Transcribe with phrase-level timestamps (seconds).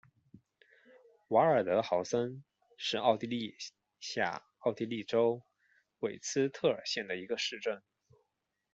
[1.27, 2.43] 瓦尔德豪森
[2.75, 3.55] 是奥地利
[3.99, 5.43] 下奥地利州
[6.23, 7.83] 茨韦特尔县的一个市镇。